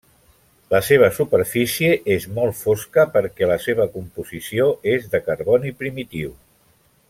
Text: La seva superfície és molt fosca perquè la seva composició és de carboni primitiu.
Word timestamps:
La 0.75 0.77
seva 0.85 1.09
superfície 1.17 1.91
és 2.15 2.25
molt 2.39 2.57
fosca 2.61 3.05
perquè 3.17 3.51
la 3.53 3.59
seva 3.67 3.87
composició 3.99 4.69
és 4.95 5.07
de 5.13 5.23
carboni 5.29 5.77
primitiu. 5.85 6.35